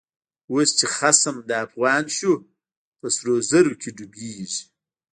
اوس 0.51 0.69
چی 0.77 0.85
خصم 0.95 1.35
د 1.47 1.51
افغان 1.65 2.03
شو، 2.17 2.33
په 2.99 3.07
سرو 3.15 3.35
زرو 3.49 3.73
کی 3.81 3.89
ډوبيږی 3.97 4.61